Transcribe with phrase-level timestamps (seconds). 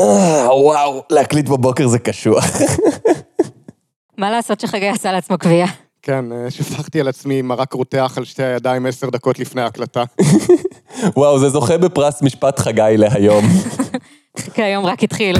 [0.00, 2.44] אה, וואו, להקליט בבוקר זה קשוח.
[4.18, 5.68] מה לעשות שחגי עשה לעצמו קביעה?
[6.02, 10.04] כן, אה, שפכתי על עצמי מרק רותח על שתי הידיים עשר דקות לפני ההקלטה.
[11.16, 13.44] וואו, זה זוכה בפרס משפט חגי להיום.
[14.54, 15.36] כי היום רק התחיל.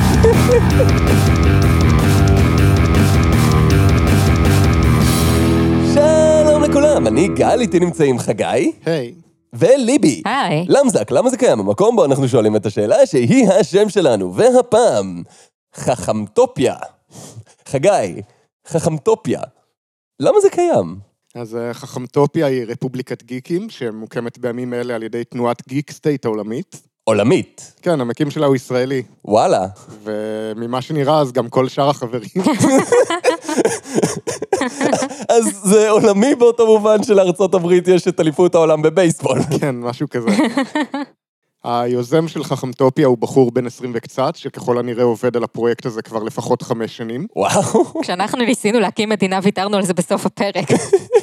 [5.94, 9.12] שלום לכולם, אני גל, איתי נמצאים חגי היי,
[9.52, 10.22] וליבי.
[10.24, 10.64] היי.
[10.68, 11.60] למזק, למה זה קיים?
[11.60, 15.22] המקום בו אנחנו שואלים את השאלה שהיא השם שלנו, והפעם,
[15.74, 16.74] חכמטופיה.
[17.68, 18.22] חגי,
[18.66, 19.40] חכמטופיה.
[20.20, 20.96] למה זה קיים?
[21.34, 26.82] אז אה, חכמטופיה היא רפובליקת גיקים, שמוקמת בימים אלה על ידי תנועת גיק סטייט העולמית.
[27.04, 27.72] עולמית.
[27.82, 29.66] כן, המקים שלה הוא ישראלי, וואלה.
[30.02, 32.30] וממה שנראה, אז גם כל שאר החברים.
[35.36, 39.38] אז זה עולמי באותו מובן שלארצות הברית יש את אליפות העולם בבייסבול.
[39.60, 40.30] כן, משהו כזה.
[41.64, 46.22] היוזם של חכמטופיה הוא בחור בן 20 וקצת, שככל הנראה עובד על הפרויקט הזה כבר
[46.22, 47.26] לפחות חמש שנים.
[47.36, 48.02] וואו.
[48.02, 50.68] כשאנחנו ניסינו להקים מדינה, ויתרנו על זה בסוף הפרק.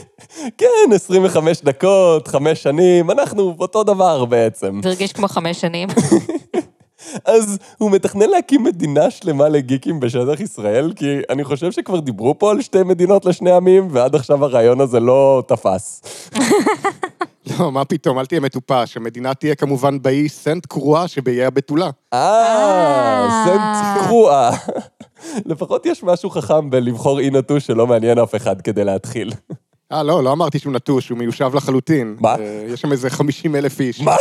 [0.59, 4.79] כן, 25 דקות, חמש שנים, אנחנו אותו דבר בעצם.
[4.83, 5.87] זה הרגיש כמו חמש שנים.
[7.25, 12.51] אז הוא מתכנן להקים מדינה שלמה לגיקים בשטח ישראל, כי אני חושב שכבר דיברו פה
[12.51, 16.01] על שתי מדינות לשני עמים, ועד עכשיו הרעיון הזה לא תפס.
[17.59, 18.97] לא, מה פתאום, אל תהיה מטופש.
[18.97, 21.89] המדינה תהיה כמובן באי סנט קרואה שבאיי הבתולה.
[22.13, 24.49] אה, סנט קרואה.
[25.45, 29.31] לפחות יש משהו חכם בלבחור אי נטוש שלא מעניין אף אחד כדי להתחיל.
[29.91, 32.15] אה, לא, לא אמרתי שהוא נטוש, הוא מיושב לחלוטין.
[32.19, 32.35] מה?
[32.35, 34.01] אה, יש שם איזה 50 אלף איש.
[34.01, 34.15] מה?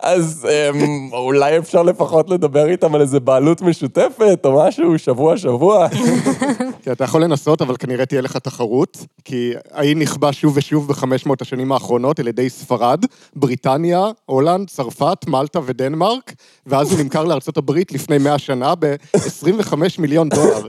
[0.00, 5.88] אז אמ, אולי אפשר לפחות לדבר איתם על איזה בעלות משותפת או משהו, שבוע-שבוע.
[6.82, 11.26] כי אתה יכול לנסות, אבל כנראה תהיה לך תחרות, כי האי נכבה שוב ושוב בחמש
[11.26, 13.04] מאות השנים האחרונות על ידי ספרד,
[13.36, 16.32] בריטניה, הולנד, צרפת, מלטה ודנמרק,
[16.70, 20.66] ואז הוא נמכר לארצות הברית לפני 100 שנה ב-25 מיליון דולר.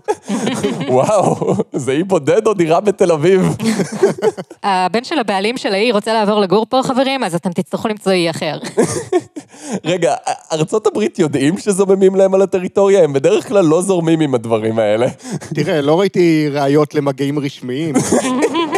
[0.87, 3.41] וואו, זה אי בודד או דירה בתל אביב?
[4.63, 8.29] הבן של הבעלים של העיר רוצה לעבור לגור פה, חברים, אז אתם תצטרכו למצוא אי
[8.29, 8.57] אחר.
[9.85, 10.15] רגע,
[10.51, 13.03] ארצות הברית יודעים שזוממים להם על הטריטוריה?
[13.03, 15.07] הם בדרך כלל לא זורמים עם הדברים האלה.
[15.55, 17.95] תראה, לא ראיתי ראיות למגעים רשמיים,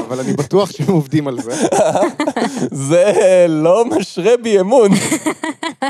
[0.07, 1.67] אבל אני בטוח שהם עובדים על זה.
[2.71, 3.13] זה
[3.49, 4.89] לא משרה בי אמון.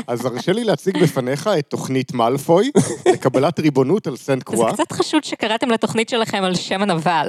[0.06, 2.70] אז הרשה לי להציג בפניך את תוכנית מאלפוי
[3.12, 4.72] לקבלת ריבונות על סנט זה קרואה.
[4.72, 7.28] קצת חשוד שקראתם לתוכנית שלכם על שם הנבל.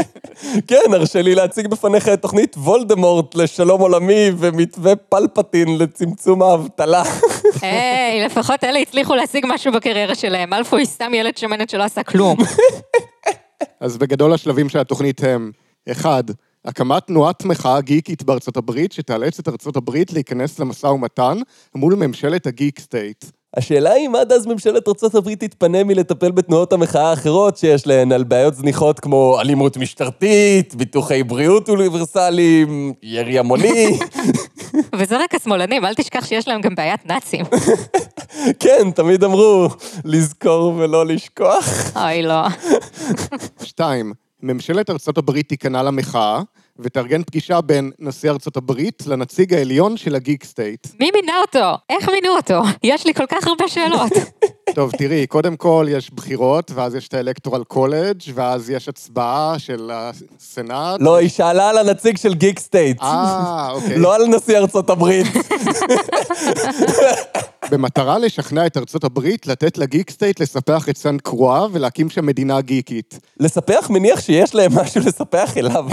[0.68, 7.02] כן, הרשה לי להציג בפניך את תוכנית וולדמורט לשלום עולמי ומתווה פלפטין לצמצום האבטלה.
[7.62, 10.52] היי, לפחות אלה הצליחו להשיג משהו בקריירה שלהם.
[10.52, 12.36] אלפוי סתם ילד שמנת שלא עשה כלום.
[13.80, 15.50] אז בגדול השלבים של התוכנית הם,
[15.90, 16.24] אחד,
[16.64, 21.38] הקמת תנועת מחאה גיקית בארצות הברית, שתאלץ את ארצות הברית להיכנס למשא ומתן
[21.74, 23.24] מול ממשלת הגיק סטייט.
[23.56, 28.24] השאלה היא אם עד אז ממשלת ארה"ב תתפנה מלטפל בתנועות המחאה האחרות שיש להן על
[28.24, 33.98] בעיות זניחות כמו אלימות משטרתית, ביטוחי בריאות אוניברסליים, ירי המוני.
[34.98, 37.44] וזה רק השמאלנים, אל תשכח שיש להם גם בעיית נאצים.
[38.62, 39.68] כן, תמיד אמרו,
[40.04, 41.96] לזכור ולא לשכוח.
[41.96, 42.46] אוי, לא.
[43.62, 44.12] שתיים,
[44.42, 46.40] ממשלת ארצות הברית תיכנע למחאה,
[46.78, 50.86] ותארגן פגישה בין נשיא ארצות הברית לנציג העליון של ה Geek State.
[51.00, 51.76] מי מינה אותו?
[51.90, 52.62] איך מינו אותו?
[52.82, 54.12] יש לי כל כך הרבה שאלות.
[54.74, 59.54] טוב, תראי, קודם כל יש בחירות, ואז יש את ה electoral college, ואז יש הצבעה
[59.58, 61.00] של הסנאט.
[61.00, 63.02] לא, היא שאלה על הנציג של Geek State.
[63.02, 63.98] אה, אוקיי.
[63.98, 65.26] לא על נשיא ארצות הברית.
[67.70, 72.26] במטרה לשכנע את ארצות הברית לתת ל Geek State לספח את סנט קרואה ולהקים שם
[72.26, 73.20] מדינה גיקית.
[73.40, 75.86] לספח מניח שיש להם משהו לספח אליו.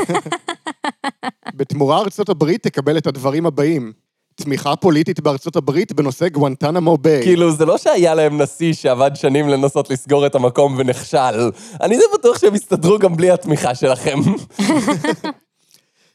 [1.56, 3.92] בתמורה ארצות הברית תקבל את הדברים הבאים.
[4.36, 7.24] תמיכה פוליטית בארצות הברית בנושא גואנטנמו ביי.
[7.24, 11.52] כאילו, זה לא שהיה להם נשיא שעבד שנים לנסות לסגור את המקום ונכשל.
[11.82, 14.20] אני די בטוח שהם יסתדרו גם בלי התמיכה שלכם.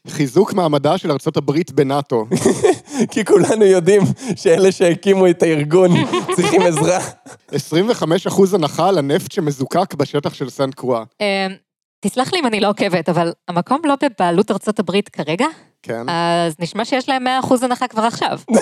[0.09, 2.25] חיזוק מעמדה של ארצות הברית בנאטו.
[3.11, 4.01] כי כולנו יודעים
[4.35, 5.91] שאלה שהקימו את הארגון
[6.35, 6.99] צריכים עזרה.
[7.51, 7.53] 25%
[8.53, 11.03] הנחה על הנפט שמזוקק בשטח של סנט קרואה.
[11.21, 11.25] אמ,
[11.99, 15.45] תסלח לי אם אני לא עוקבת, אבל המקום לא בבעלות ארצות הברית כרגע?
[15.83, 16.09] כן.
[16.09, 18.39] אז נשמע שיש להם 100% הנחה כבר עכשיו.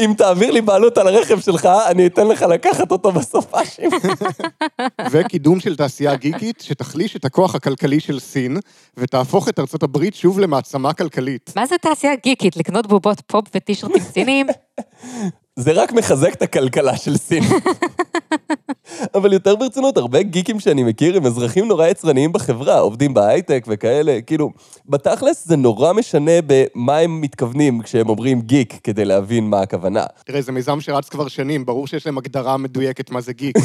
[0.00, 3.90] אם תעביר לי בעלות על הרכב שלך, אני אתן לך לקחת אותו בסופ"שים.
[5.10, 8.58] וקידום של תעשייה גיקית שתחליש את הכוח הכלכלי של סין,
[8.96, 11.52] ותהפוך את ארצות הברית שוב למעצמה כלכלית.
[11.56, 12.56] מה זה תעשייה גיקית?
[12.56, 14.46] לקנות בובות פופ וטישרטים ציניים?
[15.56, 17.44] זה רק מחזק את הכלכלה של סין.
[19.14, 24.18] אבל יותר ברצינות, הרבה גיקים שאני מכיר הם אזרחים נורא יצרניים בחברה, עובדים בהייטק וכאלה,
[24.26, 24.50] כאילו,
[24.88, 30.04] בתכלס זה נורא משנה במה הם מתכוונים כשהם אומרים גיק, כדי להבין מה הכוונה.
[30.26, 33.56] תראה, זה מיזם שרץ כבר שנים, ברור שיש להם הגדרה מדויקת מה זה גיק.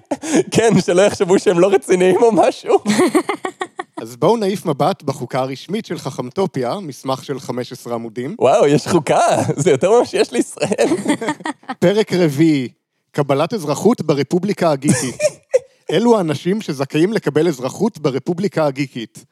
[0.54, 2.78] כן, שלא יחשבו שהם לא רציניים או משהו.
[4.02, 8.36] אז בואו נעיף מבט בחוקה הרשמית של חכמטופיה, מסמך של 15 עמודים.
[8.38, 10.88] וואו, יש חוקה, זה יותר ממה שיש לישראל.
[11.80, 12.68] פרק רביעי,
[13.10, 15.18] קבלת אזרחות ברפובליקה הגיקית.
[15.92, 19.24] אלו האנשים שזכאים לקבל אזרחות ברפובליקה הגיקית.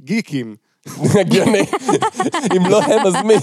[0.00, 0.56] גיקים.
[1.14, 1.62] הגיוני.
[2.56, 3.34] אם לא הם, אז מי?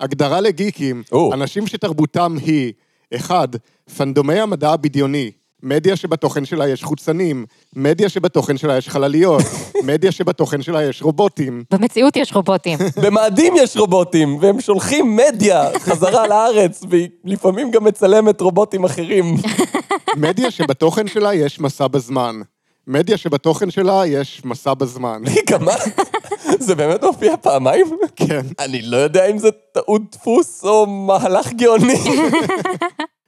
[0.00, 1.02] הגדרה לגיקים.
[1.32, 2.72] אנשים שתרבותם היא
[3.16, 3.48] 1.
[3.96, 5.30] פנדומי המדע הבדיוני,
[5.62, 7.46] מדיה שבתוכן שלה יש חוצנים,
[7.76, 9.42] מדיה שבתוכן שלה יש חלליות,
[9.86, 11.64] מדיה שבתוכן שלה יש רובוטים.
[11.72, 12.78] במציאות יש רובוטים.
[13.02, 19.36] במאדים יש רובוטים, והם שולחים מדיה חזרה לארץ, והיא לפעמים גם מצלמת רובוטים אחרים.
[20.16, 22.40] מדיה שבתוכן שלה יש מסע בזמן.
[22.86, 25.22] מדיה שבתוכן שלה יש מסע בזמן.
[25.26, 25.74] רגע, מה?
[26.58, 27.86] זה באמת מופיע פעמיים?
[28.16, 28.46] כן.
[28.58, 31.94] אני לא יודע אם זה טעות דפוס או מהלך גאוני.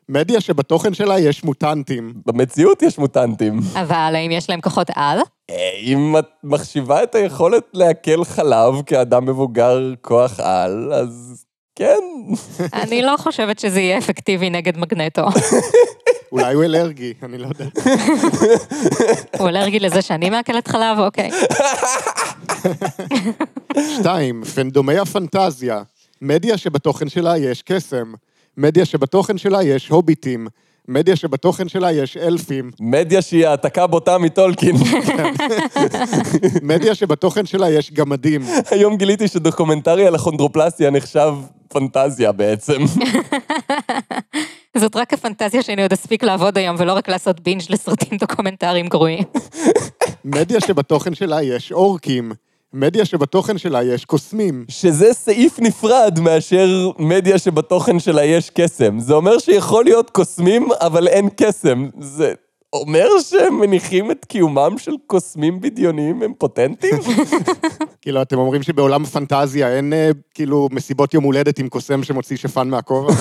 [0.09, 2.13] מדיה שבתוכן שלה יש מוטנטים.
[2.27, 3.61] במציאות יש מוטנטים.
[3.75, 5.19] אבל האם יש להם כוחות על?
[5.51, 11.45] אה, אם את מחשיבה את היכולת לעכל חלב כאדם מבוגר כוח על, אז
[11.77, 11.99] כן.
[12.73, 15.23] אני לא חושבת שזה יהיה אפקטיבי נגד מגנטו.
[16.33, 17.65] אולי הוא אלרגי, אני לא יודע.
[19.39, 20.99] הוא אלרגי לזה שאני מעכלת חלב?
[20.99, 21.31] אוקיי.
[23.99, 25.83] שתיים, פנדומי הפנטזיה.
[26.21, 28.13] מדיה שבתוכן שלה יש קסם.
[28.57, 30.47] מדיה שבתוכן שלה יש הוביטים.
[30.89, 32.71] מדיה שבתוכן שלה יש אלפים.
[32.81, 34.77] מדיה שהיא העתקה בוטה מטולקין.
[36.63, 38.43] מדיה שבתוכן שלה יש גמדים.
[38.71, 41.35] היום גיליתי שדוקומנטרי על אכונדרופלזיה נחשב
[41.69, 42.83] פנטזיה בעצם.
[44.77, 49.25] זאת רק הפנטזיה שאני עוד אספיק לעבוד היום, ולא רק לעשות בינג' לסרטים דוקומנטריים גרועים.
[50.25, 52.33] מדיה שבתוכן שלה יש אורקים.
[52.75, 54.65] מדיה שבתוכן שלה יש קוסמים.
[54.69, 59.01] שזה סעיף נפרד מאשר מדיה שבתוכן שלה יש קסם.
[59.01, 61.89] זה אומר שיכול להיות קוסמים, אבל אין קסם.
[62.01, 62.33] זה
[62.73, 66.95] אומר שהם מניחים את קיומם של קוסמים בדיוניים אימפוטנטים?
[68.03, 72.69] כאילו, אתם אומרים שבעולם הפנטזיה אין אה, כאילו מסיבות יום הולדת עם קוסם שמוציא שפן
[72.69, 73.13] מהכובע?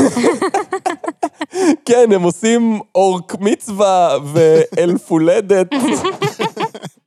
[1.85, 5.67] כן, הם עושים אורק מצווה ואלף הולדת.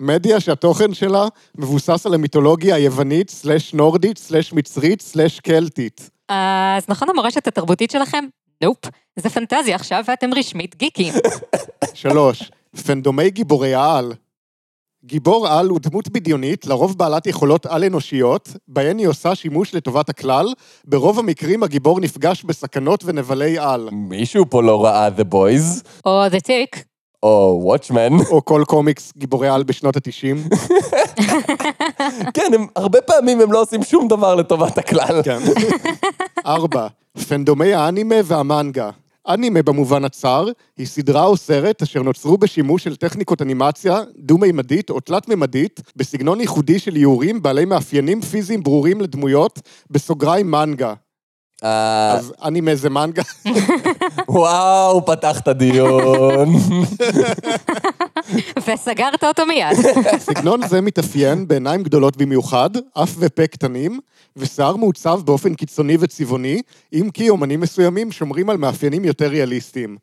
[0.00, 1.26] מדיה שהתוכן שלה
[1.58, 6.10] מבוסס על המיתולוגיה היוונית, סלש נורדית, סלש מצרית, סלש קלטית.
[6.28, 8.24] אז נכון המורשת התרבותית שלכם?
[8.62, 8.78] נופ.
[9.16, 11.14] זה פנטזיה עכשיו ואתם רשמית גיקים.
[11.94, 12.50] שלוש,
[12.86, 14.12] פנדומי גיבורי העל.
[15.04, 20.46] גיבור על הוא דמות בדיונית, לרוב בעלת יכולות על-אנושיות, בהן היא עושה שימוש לטובת הכלל,
[20.84, 23.88] ברוב המקרים הגיבור נפגש בסכנות ונבלי על.
[23.92, 26.93] מישהו פה לא ראה The Boys, או The Tick.
[27.24, 28.30] או Watchmen.
[28.30, 30.36] או כל קומיקס גיבורי על בשנות התשעים.
[32.34, 35.22] כן, הם, הרבה פעמים הם לא עושים שום דבר לטובת הכלל.
[35.24, 35.38] כן.
[36.46, 36.86] ארבע,
[37.28, 38.90] פנדומי האנימה והמנגה.
[39.28, 45.00] אנימה במובן הצר, היא סדרה או סרט אשר נוצרו בשימוש של טכניקות אנימציה דו-מימדית או
[45.00, 49.60] תלת-מימדית, בסגנון ייחודי של איורים בעלי מאפיינים פיזיים ברורים לדמויות,
[49.90, 50.94] בסוגריים מנגה.
[51.64, 53.22] אה, אז אנימה זה מנגה.
[54.28, 56.48] וואו, פתחת דיון.
[58.66, 59.76] וסגרת אותו מיד.
[60.26, 64.00] סגנון זה מתאפיין בעיניים גדולות במיוחד, אף ופה קטנים,
[64.36, 66.62] ושיער מעוצב באופן קיצוני וצבעוני,
[66.92, 69.96] אם כי אומנים מסוימים שומרים על מאפיינים יותר ריאליסטיים.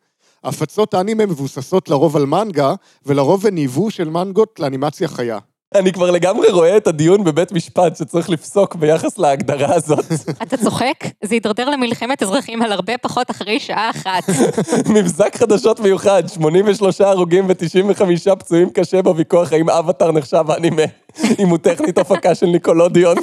[0.44, 2.74] הפצות אנימה מבוססות לרוב על מנגה,
[3.06, 5.38] ולרוב הן ייבוא של מנגות לאנימציה חיה.
[5.76, 10.06] אני כבר לגמרי רואה את הדיון בבית משפט שצריך לפסוק ביחס להגדרה הזאת.
[10.44, 10.96] אתה צוחק?
[11.24, 14.24] זה יידרדר למלחמת אזרחים על הרבה פחות אחרי שעה אחת.
[14.96, 20.82] מבזק חדשות מיוחד, 83 הרוגים ו-95 פצועים קשה בוויכוח האם אבטאר נחשב אנימה,
[21.40, 23.18] אם הוא טכנית הפקה של ניקולודיון.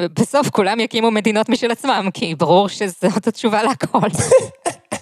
[0.00, 4.08] בסוף כולם יקימו מדינות משל עצמם, כי ברור שזאת התשובה להכל.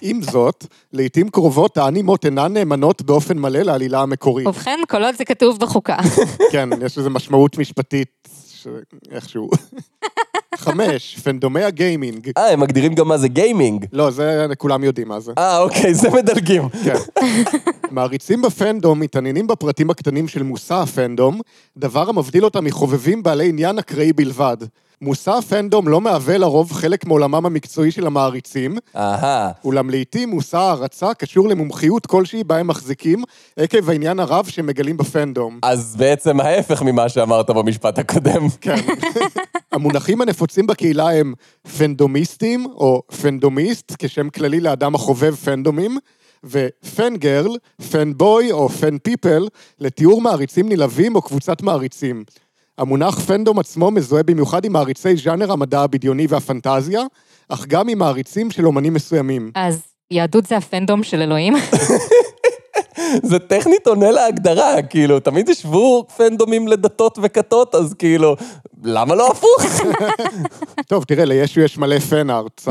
[0.01, 4.47] עם זאת, לעיתים קרובות האנימות אינן נאמנות באופן מלא לעלילה המקורית.
[4.47, 5.97] ובכן, כל עוד זה כתוב בחוקה.
[6.51, 9.49] כן, יש לזה משמעות משפטית, שאיכשהו.
[10.57, 12.31] חמש, פנדומי הגיימינג.
[12.37, 13.85] אה, הם מגדירים גם מה זה גיימינג.
[13.93, 15.31] לא, זה כולם יודעים מה זה.
[15.37, 16.69] אה, אוקיי, זה מדלגים.
[16.69, 16.95] כן.
[17.91, 21.41] מעריצים בפנדום מתעניינים בפרטים הקטנים של מושא הפנדום,
[21.77, 24.57] דבר המבדיל אותם מחובבים בעלי עניין אקראי בלבד.
[25.01, 29.51] מושא הפנדום לא מהווה לרוב חלק מעולמם המקצועי של המעריצים, אהה.
[29.65, 33.23] אולם לעיתים מושא ההערצה קשור למומחיות כלשהי בה הם מחזיקים,
[33.57, 35.59] עקב העניין הרב שהם מגלים בפנדום.
[35.63, 38.47] אז בעצם ההפך ממה שאמרת במשפט הקודם.
[38.61, 38.75] כן.
[39.71, 41.33] המונחים הנפוצים בקהילה הם
[41.77, 45.97] פנדומיסטים, או פנדומיסט, כשם כללי לאדם החובב פנדומים,
[46.49, 47.57] ופן-גרל,
[47.91, 49.47] פן-בוי או פן-פיפל,
[49.79, 52.23] לתיאור מעריצים נלהבים או קבוצת מעריצים.
[52.77, 57.01] המונח פנדום עצמו מזוהה במיוחד עם מעריצי ז'אנר המדע הבדיוני והפנטזיה,
[57.49, 59.51] אך גם עם מעריצים של אומנים מסוימים.
[59.55, 61.53] אז יהדות זה הפנדום של אלוהים?
[63.23, 68.35] זה טכנית עונה להגדרה, כאילו, תמיד ישבו פנדומים לדתות וכתות, אז כאילו,
[68.83, 69.81] למה לא הפוך?
[70.89, 72.61] טוב, תראה, לישו יש מלא פן-ארט.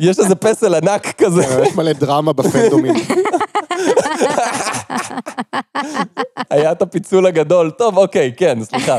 [0.00, 1.42] יש איזה פסל ענק כזה.
[1.66, 2.94] יש מלא דרמה בפנדומים.
[6.50, 7.70] היה את הפיצול הגדול.
[7.70, 8.96] טוב, אוקיי, כן, סליחה.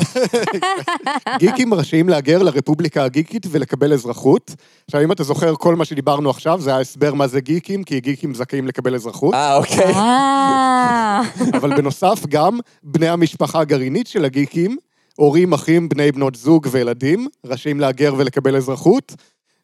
[1.37, 4.55] גיקים רשאים להגר לרפובליקה הגיקית ולקבל אזרחות.
[4.85, 8.33] עכשיו, אם אתה זוכר, כל מה שדיברנו עכשיו, זה ההסבר מה זה גיקים, כי גיקים
[8.33, 9.14] זכאים לקבל אזרחות.
[9.33, 9.93] אה, אוקיי.
[9.93, 11.21] אה,
[11.53, 14.77] אבל בנוסף, גם בני המשפחה הגרעינית של הגיקים,
[15.15, 19.15] הורים, אחים, בני בנות זוג וילדים, רשאים להגר ולקבל אזרחות,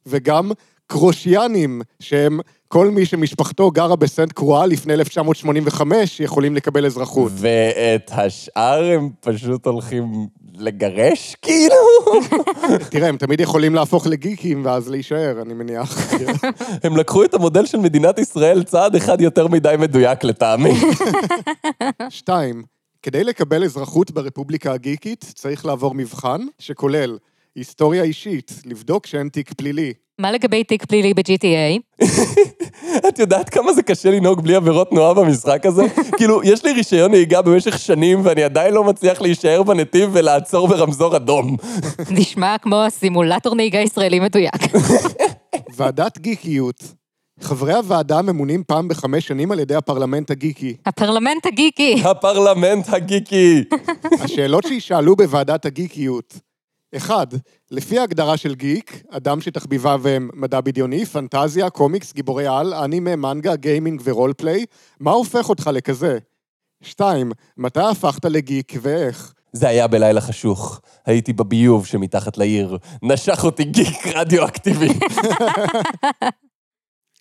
[0.06, 0.52] וגם
[0.88, 7.32] קרושיאנים, שהם כל מי שמשפחתו גרה בסנט קרואה לפני 1985, יכולים לקבל אזרחות.
[7.36, 10.28] ואת השאר הם פשוט הולכים
[10.62, 11.76] לגרש, כאילו?
[12.90, 16.14] תראה, הם תמיד יכולים להפוך לגיקים ואז להישאר, אני מניח.
[16.84, 20.74] הם לקחו את המודל של מדינת ישראל צעד אחד יותר מדי מדויק לטעמי.
[22.10, 22.64] שתיים,
[23.02, 27.18] כדי לקבל אזרחות ברפובליקה הגיקית, צריך לעבור מבחן שכולל
[27.56, 29.94] היסטוריה אישית, לבדוק שאין תיק פלילי.
[30.22, 32.04] מה לגבי תיק פלילי ב-GTA?
[33.08, 35.84] את יודעת כמה זה קשה לנהוג בלי עבירות תנועה במשחק הזה?
[36.18, 41.16] כאילו, יש לי רישיון נהיגה במשך שנים, ואני עדיין לא מצליח להישאר בנתיב ולעצור ברמזור
[41.16, 41.58] אדום.
[42.18, 44.62] נשמע כמו סימולטור נהיגה ישראלי מדויק.
[45.76, 46.84] ועדת גיקיות.
[47.42, 50.76] חברי הוועדה ממונים פעם בחמש שנים על ידי הפרלמנט הגיקי.
[50.86, 52.02] הפרלמנט הגיקי.
[52.04, 53.64] הפרלמנט הגיקי.
[54.22, 56.51] השאלות שישאלו בוועדת הגיקיות.
[56.96, 57.28] אחד,
[57.72, 63.56] לפי ההגדרה של גיק, אדם שתחביביו הם מדע בדיוני, פנטזיה, קומיקס, גיבורי על, אנימה, מנגה,
[63.56, 64.66] גיימינג ו roleplay,
[65.00, 66.18] מה הופך אותך לכזה?
[66.82, 69.34] שתיים, מתי הפכת לגיק ואיך?
[69.54, 70.82] זה היה בלילה חשוך.
[71.06, 72.78] הייתי בביוב שמתחת לעיר.
[73.04, 74.90] נשך אותי גיק רדיואקטיבי.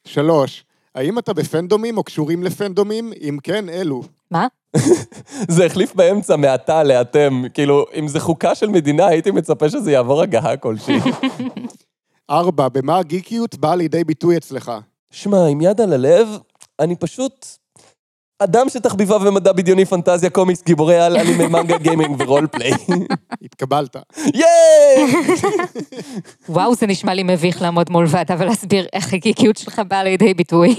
[0.06, 3.12] שלוש, האם אתה בפנדומים או קשורים לפנדומים?
[3.20, 4.02] אם כן, אלו.
[4.30, 4.46] מה?
[5.56, 7.42] זה החליף באמצע מעתה לאתם.
[7.54, 10.98] כאילו, אם זה חוקה של מדינה, הייתי מצפה שזה יעבור הגהה כלשהי.
[12.30, 14.72] ארבע, במה הגיקיות באה לידי ביטוי אצלך?
[15.10, 16.28] שמע, עם יד על הלב,
[16.80, 17.46] אני פשוט...
[18.42, 22.72] אדם שתחביביו במדע בדיוני, פנטזיה, קומיקס, גיבורי על, אנימי, מנגה, גיימינג ורולפליי.
[23.44, 23.96] התקבלת.
[24.34, 25.14] ייי!
[26.48, 30.76] וואו, זה נשמע לי מביך לעמוד מול ועדה ולהסביר איך הגיקיות שלך באה לידי ביטוי.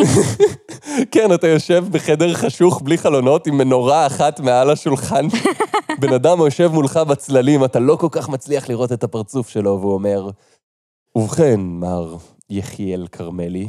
[1.11, 5.27] כן, אתה יושב בחדר חשוך בלי חלונות עם מנורה אחת מעל השולחן.
[5.99, 9.93] בן אדם יושב מולך בצללים, אתה לא כל כך מצליח לראות את הפרצוף שלו, והוא
[9.93, 10.29] אומר,
[11.15, 12.15] ובכן, מר
[12.51, 13.67] יחיאל כרמלי,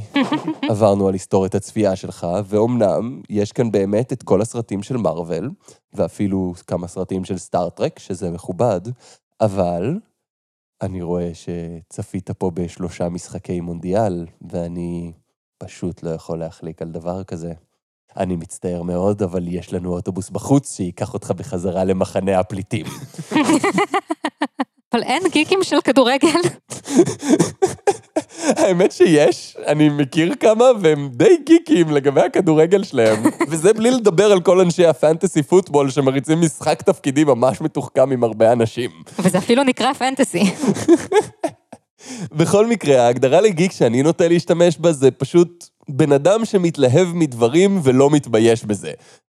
[0.70, 5.50] עברנו על היסטוריית הצפייה שלך, ואומנם יש כאן באמת את כל הסרטים של מארוול,
[5.92, 8.80] ואפילו כמה סרטים של סטארט-טרק, שזה מכובד,
[9.40, 9.98] אבל
[10.82, 15.12] אני רואה שצפית פה בשלושה משחקי מונדיאל, ואני
[15.58, 17.52] פשוט לא יכול להחליק על דבר כזה.
[18.16, 22.86] אני מצטער מאוד, אבל יש לנו אוטובוס בחוץ שייקח אותך בחזרה למחנה הפליטים.
[24.92, 26.28] אבל אין גיקים של כדורגל.
[28.57, 33.23] האמת שיש, אני מכיר כמה, והם די גיקים לגבי הכדורגל שלהם.
[33.50, 38.52] וזה בלי לדבר על כל אנשי הפנטסי פוטבול שמריצים משחק תפקידי ממש מתוחכם עם הרבה
[38.52, 38.90] אנשים.
[39.19, 40.42] וזה אפילו נקרא פנטסי.
[42.38, 48.11] בכל מקרה, ההגדרה לגיק שאני נוטה להשתמש בה זה פשוט בן אדם שמתלהב מדברים ולא
[48.11, 48.92] מתבייש בזה.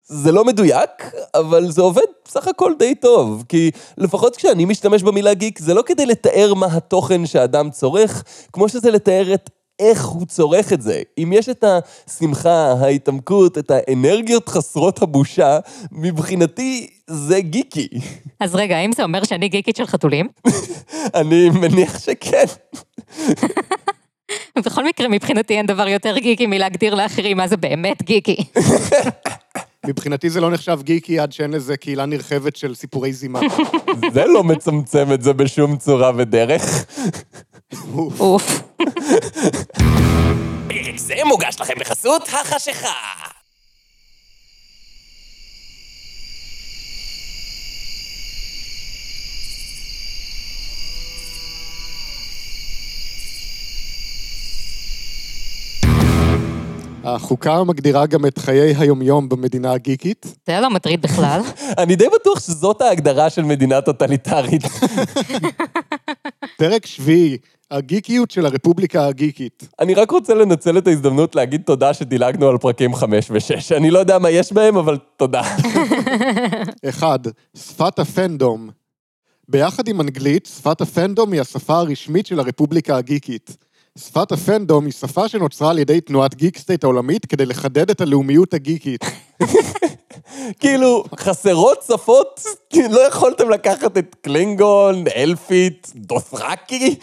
[0.05, 0.89] זה לא מדויק,
[1.35, 5.81] אבל זה עובד בסך הכל די טוב, כי לפחות כשאני משתמש במילה גיק, זה לא
[5.81, 11.01] כדי לתאר מה התוכן שאדם צורך, כמו שזה לתאר את איך הוא צורך את זה.
[11.17, 15.59] אם יש את השמחה, ההתעמקות, את האנרגיות חסרות הבושה,
[15.91, 17.87] מבחינתי זה גיקי.
[18.39, 20.27] אז רגע, האם זה אומר שאני גיקית של חתולים?
[21.19, 22.45] אני מניח שכן.
[24.65, 28.35] בכל מקרה, מבחינתי אין דבר יותר גיקי מלהגדיר לאחרים מה זה באמת גיקי.
[29.87, 33.39] מבחינתי זה לא נחשב גיקי עד שאין לזה קהילה נרחבת של סיפורי זימה.
[34.13, 36.85] זה לא מצמצם את זה בשום צורה ודרך.
[37.93, 38.19] אוף.
[38.19, 38.61] אוף.
[40.67, 43.32] פרק זה מוגש לכם בחסות החשיכה.
[57.03, 60.25] החוקה מגדירה גם את חיי היומיום במדינה הגיקית.
[60.47, 61.41] זה לא מטריד בכלל.
[61.81, 64.61] אני די בטוח שזאת ההגדרה של מדינה טוטליטרית.
[66.59, 67.37] פרק שביעי,
[67.71, 69.67] הגיקיות של הרפובליקה הגיקית.
[69.79, 73.77] אני רק רוצה לנצל את ההזדמנות להגיד תודה שדילגנו על פרקים 5 ו-6.
[73.77, 75.41] אני לא יודע מה יש בהם, אבל תודה.
[76.89, 77.19] אחד,
[77.57, 78.69] שפת הפנדום.
[79.49, 83.57] ביחד עם אנגלית, שפת הפנדום היא השפה הרשמית של הרפובליקה הגיקית.
[83.97, 88.53] שפת הפנדום היא שפה שנוצרה על ידי תנועת Geek State העולמית כדי לחדד את הלאומיות
[88.53, 89.01] הגיקית.
[90.59, 92.41] כאילו, חסרות שפות?
[92.89, 96.95] לא יכולתם לקחת את קלינגון, אלפית, דות'רקי?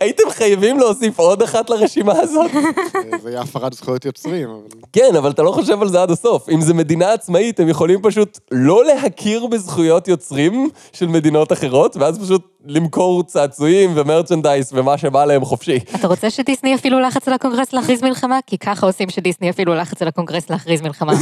[0.00, 2.50] הייתם חייבים להוסיף עוד אחת לרשימה הזאת?
[3.22, 4.48] זה היה הפרת זכויות יוצרים.
[4.92, 6.48] כן, אבל אתה לא חושב על זה עד הסוף.
[6.48, 12.18] אם זה מדינה עצמאית, הם יכולים פשוט לא להכיר בזכויות יוצרים של מדינות אחרות, ואז
[12.18, 15.78] פשוט למכור צעצועים ו merchandise ומה שבא להם חופשי.
[15.94, 18.38] אתה רוצה שדיסני יפעילו לחץ על הקונגרס להכריז מלחמה?
[18.46, 21.12] כי ככה עושים שדיסני יפעילו לחץ על הקונגרס להכריז מלחמה.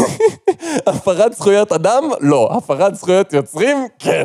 [0.86, 2.04] הפרת זכויות אדם?
[2.20, 2.48] לא.
[2.52, 3.76] הפרת זכויות יוצרים?
[3.98, 4.24] כן.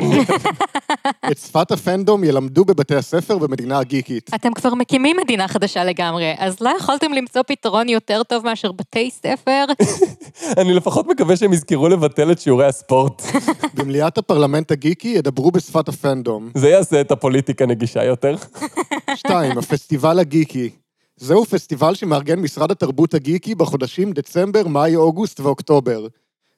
[1.30, 4.30] את שפת הפנדום ילמדו בבתי הספר במדינה הגיקית.
[4.34, 9.10] אתם כבר מקימים מדינה חדשה לגמרי, אז לא יכולתם למצוא פתרון יותר טוב מאשר בתי
[9.10, 9.64] ספר?
[10.58, 13.22] אני לפחות מקווה שהם יזכרו לבטל את שיעורי הספורט.
[13.74, 16.50] במליאת הפרלמנט הגיקי ידברו בשפת הפנדום.
[16.54, 18.36] זה יעשה את הפוליטיקה נגישה יותר.
[19.14, 20.70] שתיים, הפסטיבל הגיקי.
[21.22, 26.06] זהו פסטיבל שמארגן משרד התרבות הגיקי בחודשים דצמבר, מאי, אוגוסט ואוקטובר.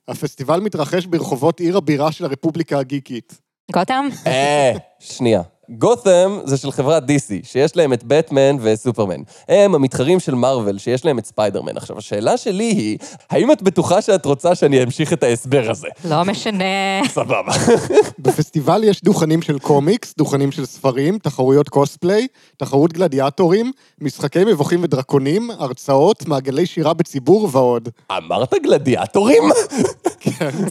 [0.08, 3.40] הפסטיבל מתרחש ברחובות עיר הבירה של הרפובליקה הגיקית.
[3.72, 4.08] גותם?
[4.26, 5.42] אה, שנייה.
[5.68, 9.20] גות'ם זה של חברת DC, שיש להם את בטמן וסופרמן.
[9.48, 11.76] הם המתחרים של מארוול, שיש להם את ספיידרמן.
[11.76, 12.98] עכשיו, השאלה שלי היא,
[13.30, 15.88] האם את בטוחה שאת רוצה שאני אמשיך את ההסבר הזה?
[16.04, 16.64] לא משנה.
[17.08, 17.52] סבבה.
[18.18, 25.50] בפסטיבל יש דוכנים של קומיקס, דוכנים של ספרים, תחרויות קוספליי, תחרות גלדיאטורים, משחקי מבוכים ודרקונים,
[25.58, 27.88] הרצאות, מעגלי שירה בציבור ועוד.
[28.12, 29.42] אמרת גלדיאטורים?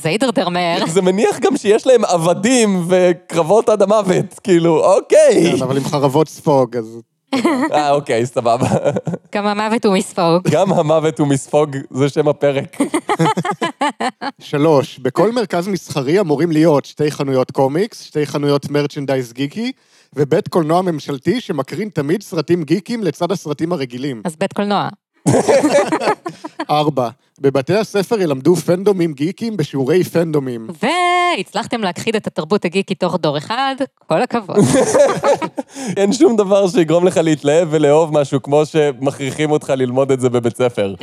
[0.01, 0.85] זה הידרדר מהר.
[0.87, 5.51] זה מניח גם שיש להם עבדים וקרבות עד המוות, כאילו, אוקיי.
[5.57, 6.99] כן, אבל עם חרבות ספוג, אז...
[7.71, 8.67] אה, אוקיי, סבבה.
[9.35, 10.47] גם המוות הוא מספוג.
[10.51, 12.77] גם המוות הוא מספוג, זה שם הפרק.
[14.41, 19.71] שלוש, בכל מרכז מסחרי אמורים להיות שתי חנויות קומיקס, שתי חנויות מרצ'נדייז גיקי,
[20.15, 24.21] ובית קולנוע ממשלתי שמקרין תמיד סרטים גיקים לצד הסרטים הרגילים.
[24.25, 24.89] אז בית קולנוע.
[26.69, 27.09] ארבע,
[27.41, 30.67] בבתי הספר ילמדו פנדומים גיקים בשיעורי פנדומים.
[30.83, 33.75] והצלחתם להכחיד את התרבות הגיקית תוך דור אחד,
[34.07, 34.57] כל הכבוד.
[35.97, 40.57] אין שום דבר שיגרום לך להתלהב ולאהוב משהו כמו שמכריחים אותך ללמוד את זה בבית
[40.57, 40.95] ספר.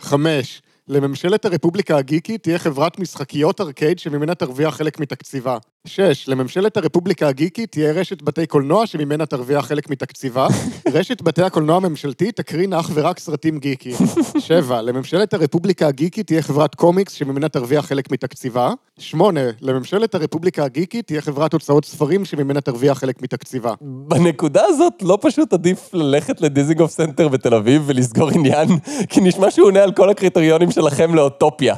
[0.00, 5.58] חמש, לממשלת הרפובליקה הגיקית תהיה חברת משחקיות ארקייד שממנה תרוויח חלק מתקציבה.
[5.86, 10.48] שש, לממשלת הרפובליקה הגיקית תהיה רשת בתי קולנוע שממנה תרוויח חלק מתקציבה.
[10.94, 13.96] רשת בתי הקולנוע הממשלתית תקרין אך ורק סרטים גיקיים.
[14.38, 18.72] שבע, לממשלת הרפובליקה הגיקית תהיה חברת קומיקס שממנה תרוויח חלק מתקציבה.
[18.98, 23.74] שמונה, לממשלת הרפובליקה הגיקית תהיה חברת הוצאות ספרים שממנה תרוויח חלק מתקציבה.
[23.80, 28.68] בנקודה הזאת לא פשוט עדיף ללכת לדיזנגוף סנטר בתל אביב ולסגור עניין?
[29.08, 31.74] כי נשמע שהוא עונה על כל הקריטריונים שלכם לאוטופיה.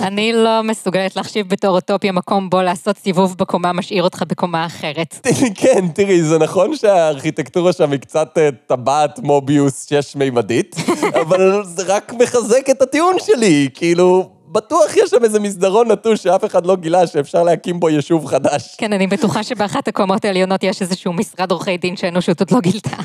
[0.00, 5.28] אני לא מסוגלת להחשיב בתור אוטופיה מקום בו לעשות סיבוב בקומה משאיר אותך בקומה אחרת.
[5.60, 10.76] כן, תראי, זה נכון שהארכיטקטורה שם היא קצת אה, טבעת מוביוס שש-מימדית,
[11.22, 14.30] אבל זה רק מחזק את הטיעון שלי, כאילו...
[14.52, 18.74] בטוח יש שם איזה מסדרון נטוש שאף אחד לא גילה שאפשר להקים בו יישוב חדש.
[18.78, 22.96] כן, אני בטוחה שבאחת הקומות העליונות יש איזשהו משרד עורכי דין שהאנושות עוד לא גילתה.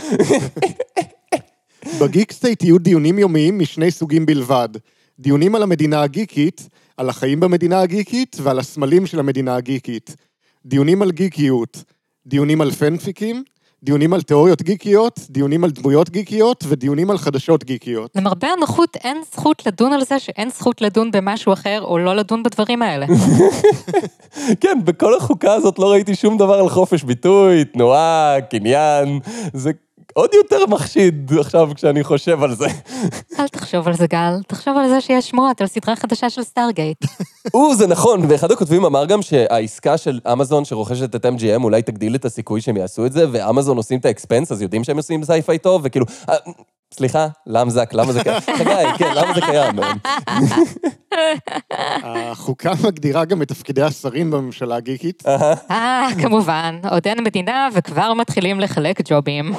[2.01, 4.69] בגיקסטייט יהיו דיונים יומיים משני סוגים בלבד.
[5.19, 10.15] דיונים על המדינה הגיקית, על החיים במדינה הגיקית ועל הסמלים של המדינה הגיקית.
[10.65, 11.83] דיונים על גיקיות,
[12.27, 13.43] דיונים על פנפיקים,
[13.83, 18.11] דיונים על תיאוריות גיקיות, דיונים על דמויות גיקיות ודיונים על חדשות גיקיות.
[18.15, 22.43] למרבה הנוחות אין זכות לדון על זה שאין זכות לדון במשהו אחר או לא לדון
[22.43, 23.05] בדברים האלה.
[24.61, 29.19] כן, בכל החוקה הזאת לא ראיתי שום דבר על חופש ביטוי, תנועה, קניין,
[29.53, 29.71] זה
[30.13, 32.67] עוד יותר מחשיד עכשיו כשאני חושב על זה.
[33.39, 34.33] אל תחשוב על זה, גל.
[34.47, 36.97] תחשוב על זה שיש שמועות על סדרה חדשה של סטארגייט.
[37.53, 42.15] או, זה נכון, ואחד הכותבים אמר גם שהעסקה של אמזון שרוכשת את MGM אולי תגדיל
[42.15, 45.23] את הסיכוי שהם יעשו את זה, ואמזון עושים את ה Expanse, אז יודעים שהם עושים
[45.23, 46.05] sci-fi טוב, וכאילו...
[46.93, 48.39] אה, סליחה, למזק, למה זה קיים?
[48.57, 49.75] חגי, כן, למה זה קיים?
[52.03, 55.23] החוקה מגדירה גם את תפקידי השרים בממשלה הגיקית.
[55.71, 59.53] אה, כמובן, עוד אין מדינה וכבר מתחילים לחלק ג'ובים.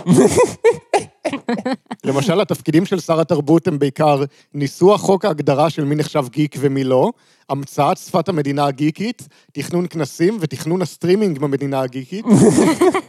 [2.05, 4.23] למשל, התפקידים של שר התרבות הם בעיקר
[4.55, 7.11] ניסוח חוק ההגדרה של מי נחשב גיק ומי לא,
[7.51, 12.25] המצאת שפת המדינה הגיקית, תכנון כנסים ותכנון הסטרימינג במדינה הגיקית.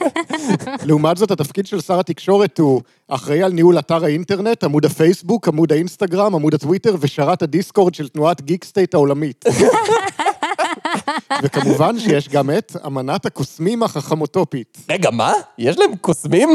[0.88, 5.72] לעומת זאת, התפקיד של שר התקשורת הוא אחראי על ניהול אתר האינטרנט, עמוד הפייסבוק, עמוד
[5.72, 9.46] האינסטגרם, עמוד הטוויטר ושרת הדיסקורד של תנועת גיקסטייט העולמית.
[11.44, 14.78] וכמובן שיש גם את אמנת הקוסמים החכמוטופית.
[14.90, 15.34] רגע, מה?
[15.58, 16.50] יש להם קוסמים?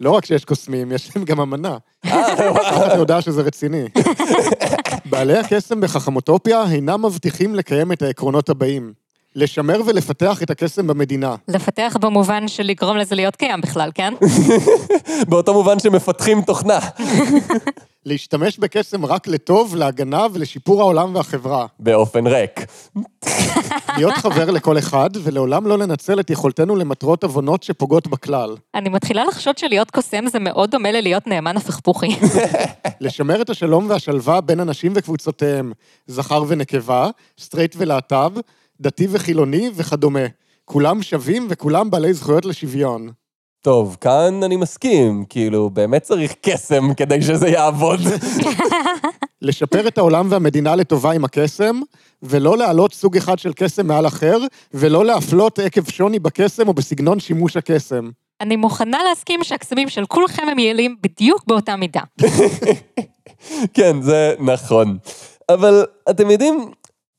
[0.00, 1.76] לא רק שיש קוסמים, יש להם גם אמנה.
[2.04, 3.84] אה, איך אתה יודע שזה רציני?
[5.04, 8.92] בעלי הקסם בחכמוטופיה אינם מבטיחים לקיים את העקרונות הבאים.
[9.36, 11.34] לשמר ולפתח את הקסם במדינה.
[11.48, 14.14] לפתח במובן של לגרום לזה להיות קיים בכלל, כן?
[15.28, 16.78] באותו מובן שמפתחים תוכנה.
[18.06, 21.66] להשתמש בקסם רק לטוב, להגנה ולשיפור העולם והחברה.
[21.78, 22.60] באופן ריק.
[23.96, 28.56] להיות חבר לכל אחד, ולעולם לא לנצל את יכולתנו למטרות עוונות שפוגעות בכלל.
[28.74, 32.08] אני מתחילה לחשוד שלהיות קוסם זה מאוד דומה ללהיות נאמן הפכפוכי.
[33.00, 35.72] לשמר את השלום והשלווה בין אנשים וקבוצותיהם,
[36.06, 38.32] זכר ונקבה, סטרייט ולהט"ב,
[38.80, 40.26] דתי וחילוני וכדומה.
[40.64, 43.10] כולם שווים וכולם בעלי זכויות לשוויון.
[43.64, 48.00] טוב, כאן אני מסכים, כאילו, באמת צריך קסם כדי שזה יעבוד.
[49.42, 51.80] לשפר את העולם והמדינה לטובה עם הקסם,
[52.22, 54.38] ולא להעלות סוג אחד של קסם מעל אחר,
[54.74, 58.10] ולא להפלות עקב שוני בקסם או בסגנון שימוש הקסם.
[58.40, 62.02] אני מוכנה להסכים שהקסמים של כולכם הם יעילים בדיוק באותה מידה.
[63.74, 64.98] כן, זה נכון.
[65.48, 66.70] אבל אתם יודעים,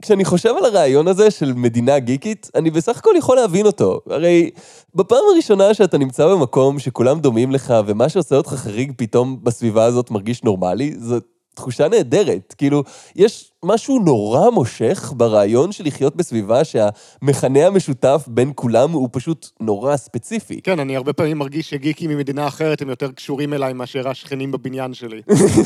[0.06, 4.02] כשאני חושב על הרעיון הזה של מדינה גיקית, אני בסך הכל יכול להבין אותו.
[4.10, 4.50] הרי
[4.96, 10.12] בפעם הראשונה שאתה נמצא במקום שכולם דומים לך, ומה שעושה אותך חריג פתאום בסביבה הזאת
[10.12, 11.16] מרגיש נורמלי, זו
[11.56, 12.56] תחושה נהדרת.
[12.58, 12.84] כאילו,
[13.16, 19.98] יש משהו נורא מושך ברעיון של לחיות בסביבה שהמכנה המשותף בין כולם הוא פשוט נורא
[19.98, 20.62] ספציפי.
[20.62, 24.94] כן, אני הרבה פעמים מרגיש שגיקים ממדינה אחרת הם יותר קשורים אליי מאשר השכנים בבניין
[24.94, 25.22] שלי.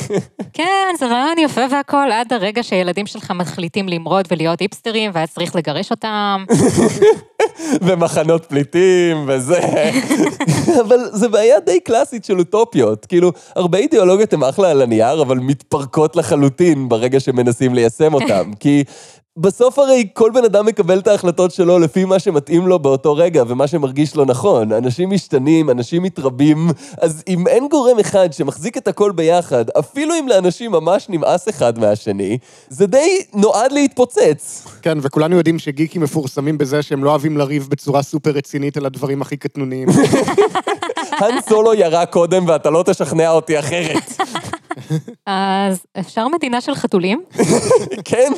[0.54, 5.56] כן, זה רעיון יפה והכול, עד הרגע שהילדים שלך מחליטים למרוד ולהיות היפסטרים, ואז צריך
[5.56, 6.46] לגרש אותם.
[7.82, 9.60] ומחנות פליטים וזה.
[10.88, 13.06] אבל זה בעיה די קלאסית של אוטופיות.
[13.06, 18.52] כאילו, הרבה אידיאולוגיות הן אחלה על הנייר, אבל מתפרקות לחלוטין ברגע שמנסים ליישם אותן.
[18.60, 18.84] כי
[19.38, 23.44] בסוף הרי כל בן אדם מקבל את ההחלטות שלו לפי מה שמתאים לו באותו רגע
[23.48, 24.72] ומה שמרגיש לו נכון.
[24.72, 26.70] אנשים משתנים, אנשים מתרבים,
[27.02, 31.80] אז אם אין גורם אחד שמחזיק את הכל ביחד, אפילו אם לאנשים ממש נמאס אחד
[31.80, 32.38] מהשני,
[32.70, 34.68] זה די נועד להתפוצץ.
[34.82, 39.22] כן, וכולנו יודעים שגיקים מפורסמים בזה שהם לא אוהבים לריב בצורה סופר רצינית על הדברים
[39.22, 39.90] הכי קטנוניים.
[41.20, 44.04] האן סולו ירה קודם ואתה לא תשכנע אותי אחרת.
[45.26, 47.24] אז אפשר מדינה של חתולים?
[48.06, 48.32] כן,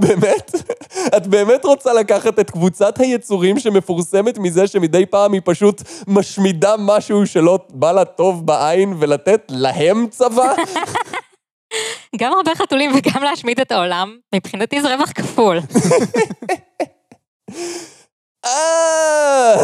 [0.00, 0.50] באמת?
[1.16, 7.26] את באמת רוצה לקחת את קבוצת היצורים שמפורסמת מזה שמדי פעם היא פשוט משמידה משהו
[7.26, 10.54] שלא בא לה טוב בעין ולתת להם צבא?
[12.16, 15.60] גם הרבה חתולים וגם להשמיד את העולם, מבחינתי זה רווח כפול.
[18.44, 19.56] אה,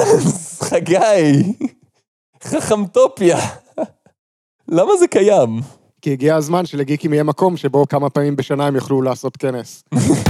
[0.60, 1.52] חגי,
[2.42, 3.38] חכמטופיה.
[4.68, 5.60] למה זה קיים?
[6.02, 9.84] כי הגיע הזמן שלגיקים יהיה מקום שבו כמה פעמים בשנה הם יוכלו לעשות כנס.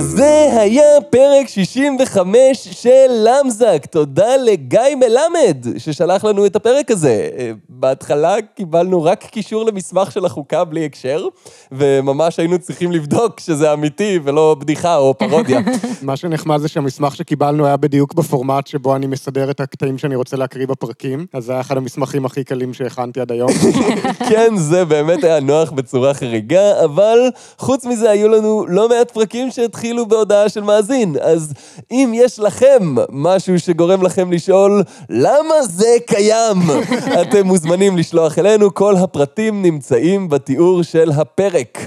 [0.00, 3.86] אה, זה היה פרק 65 של למזק.
[3.90, 7.28] תודה לגיא מלמד ששלח לנו את הפרק הזה.
[7.38, 11.26] אה, בהתחלה קיבלנו רק קישור למסמך של החוקה בלי הקשר,
[11.72, 15.60] וממש היינו צריכים לבדוק שזה אמיתי ולא בדיחה או פרודיה.
[16.02, 20.36] מה שנחמד זה שהמסמך שקיבלנו היה בדיוק בפורמט שבו אני מסדר את הקטעים שאני רוצה
[20.36, 23.50] להקריא בפרקים, אז זה היה אחד המסמכים הכי קלים שהכנתי עד היום.
[24.30, 27.18] כן, זה באמת היה נוח בצורה חריגה, אבל
[27.58, 31.16] חוץ מזה היו לנו לא מעט פרקים שהתחילו בהודעה של מאזין.
[31.20, 31.52] אז
[31.90, 36.56] אם יש לכם משהו שגורם לכם לשאול, למה זה קיים?
[37.22, 41.78] אתם מוזמנים לשלוח אלינו, כל הפרטים נמצאים בתיאור של הפרק.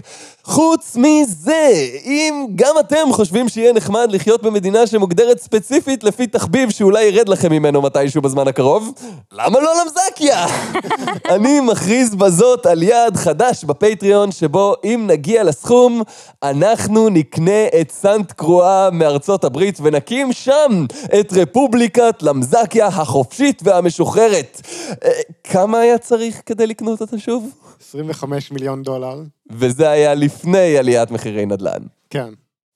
[0.46, 1.70] חוץ מזה,
[2.06, 7.52] אם גם אתם חושבים שיהיה נחמד לחיות במדינה שמוגדרת ספציפית לפי תחביב שאולי ירד לכם
[7.52, 8.92] ממנו מתישהו בזמן הקרוב,
[9.32, 10.46] למה לא למזקיה?
[11.36, 16.02] אני מכריז בזאת על יעד חדש בפטריון, שבו אם נגיע לסכום,
[16.44, 20.86] אנחנו נקנה את סנט קרואה מארצות הברית ונקים שם
[21.20, 24.62] את רפובליקת למזקיה החופשית והמשוחררת.
[25.04, 25.10] אה,
[25.44, 27.50] כמה היה צריך כדי לקנות אותה שוב?
[27.90, 29.22] 25 מיליון דולר.
[29.52, 31.84] וזה היה לפני עליית מחירי נדל"ן.
[32.10, 32.30] כן.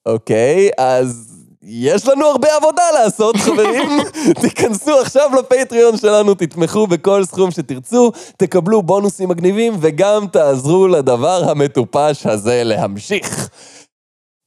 [0.06, 3.90] אוקיי, אז יש לנו הרבה עבודה לעשות, חברים.
[4.40, 12.26] תיכנסו עכשיו לפטריון שלנו, תתמכו בכל סכום שתרצו, תקבלו בונוסים מגניבים וגם תעזרו לדבר המטופש
[12.26, 13.48] הזה להמשיך.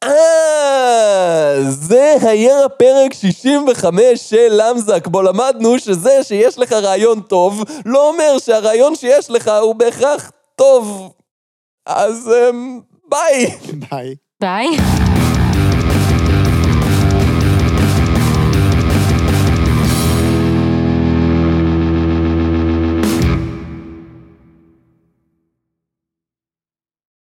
[0.03, 8.09] אה, זה היה פרק 65 של למזק, בו למדנו שזה שיש לך רעיון טוב, לא
[8.09, 11.13] אומר שהרעיון שיש לך הוא בהכרח טוב.
[11.85, 13.45] אז אמ, ביי.
[13.89, 14.15] ביי.
[14.41, 14.67] ביי.